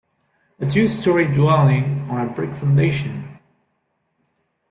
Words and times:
A 0.59 0.65
two 0.65 0.87
story 0.87 1.31
dwelling, 1.31 2.09
on 2.09 2.25
a 2.27 2.33
brick 2.33 2.55
foundation. 2.55 3.37